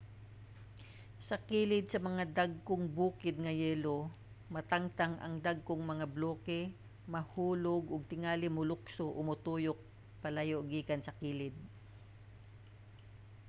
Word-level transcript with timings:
sa 1.27 1.37
kilid 1.47 1.85
sa 1.89 1.99
mga 2.01 2.05
mga 2.09 2.25
dagkong 2.39 2.85
bukid 2.97 3.35
nga 3.43 3.53
yelo 3.63 3.97
matangtang 4.53 5.13
ang 5.19 5.35
dagkong 5.47 5.83
mga 5.91 6.05
bloke 6.15 6.59
mahulog 7.13 7.83
ug 7.93 8.07
tingali 8.11 8.47
molukso 8.57 9.05
o 9.17 9.19
motuyok 9.29 9.79
palayo 10.21 10.57
gikan 10.71 11.01
sa 11.03 11.15
kilid 11.19 11.55